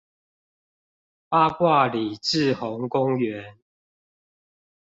[1.29, 3.57] 八卦里滯洪公園